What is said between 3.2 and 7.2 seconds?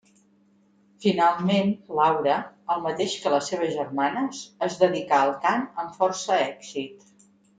que les seves germanes, es dedicà al cant amb força èxit.